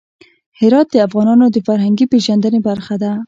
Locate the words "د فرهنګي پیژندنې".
1.51-2.59